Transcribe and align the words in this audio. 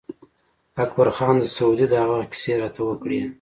اکبر 0.83 1.09
خان 1.15 1.35
د 1.41 1.45
سعودي 1.55 1.85
د 1.89 1.93
هغه 2.01 2.15
وخت 2.19 2.29
کیسې 2.33 2.53
راته 2.61 2.81
وکړې. 2.85 3.19